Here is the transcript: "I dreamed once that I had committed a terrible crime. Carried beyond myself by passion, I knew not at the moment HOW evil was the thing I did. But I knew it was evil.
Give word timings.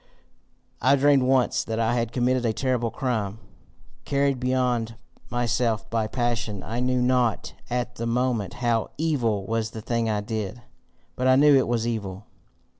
"I 0.81 0.95
dreamed 0.95 1.21
once 1.21 1.63
that 1.63 1.79
I 1.79 1.93
had 1.93 2.11
committed 2.11 2.43
a 2.43 2.53
terrible 2.53 2.89
crime. 2.89 3.37
Carried 4.03 4.39
beyond 4.39 4.95
myself 5.29 5.87
by 5.91 6.07
passion, 6.07 6.63
I 6.63 6.79
knew 6.79 7.03
not 7.03 7.53
at 7.69 7.97
the 7.97 8.07
moment 8.07 8.55
HOW 8.65 8.89
evil 8.97 9.45
was 9.45 9.69
the 9.69 9.81
thing 9.83 10.09
I 10.09 10.21
did. 10.21 10.63
But 11.15 11.27
I 11.27 11.35
knew 11.35 11.55
it 11.55 11.67
was 11.67 11.85
evil. 11.85 12.25